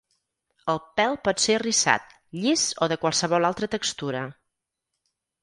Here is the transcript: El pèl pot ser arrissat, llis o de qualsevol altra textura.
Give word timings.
El 0.71 0.79
pèl 0.99 1.17
pot 1.27 1.43
ser 1.43 1.57
arrissat, 1.57 2.15
llis 2.39 2.65
o 2.87 2.89
de 2.95 2.99
qualsevol 3.05 3.49
altra 3.53 3.71
textura. 3.77 4.25